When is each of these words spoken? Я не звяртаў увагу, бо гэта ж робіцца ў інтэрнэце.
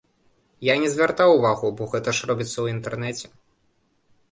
Я 0.67 0.75
не 0.83 0.89
звяртаў 0.93 1.29
увагу, 1.35 1.71
бо 1.81 1.89
гэта 1.93 2.15
ж 2.21 2.31
робіцца 2.33 2.55
ў 2.61 2.67
інтэрнэце. 2.79 3.25